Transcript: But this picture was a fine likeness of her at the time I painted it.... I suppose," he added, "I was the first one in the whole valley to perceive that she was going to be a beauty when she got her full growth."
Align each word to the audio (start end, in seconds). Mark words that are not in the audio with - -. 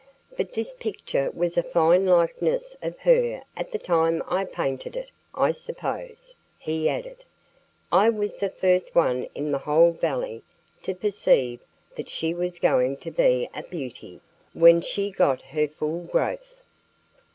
But 0.35 0.53
this 0.53 0.73
picture 0.73 1.29
was 1.29 1.57
a 1.59 1.61
fine 1.61 2.07
likeness 2.07 2.75
of 2.81 2.97
her 3.01 3.43
at 3.55 3.71
the 3.71 3.77
time 3.77 4.23
I 4.27 4.45
painted 4.45 4.95
it.... 4.95 5.11
I 5.35 5.51
suppose," 5.51 6.35
he 6.57 6.89
added, 6.89 7.23
"I 7.91 8.09
was 8.09 8.37
the 8.39 8.49
first 8.49 8.95
one 8.95 9.25
in 9.35 9.51
the 9.51 9.59
whole 9.59 9.91
valley 9.91 10.41
to 10.81 10.95
perceive 10.95 11.59
that 11.95 12.09
she 12.09 12.33
was 12.33 12.57
going 12.57 12.97
to 12.97 13.11
be 13.11 13.47
a 13.53 13.61
beauty 13.61 14.21
when 14.53 14.81
she 14.81 15.11
got 15.11 15.43
her 15.43 15.67
full 15.67 16.05
growth." 16.05 16.61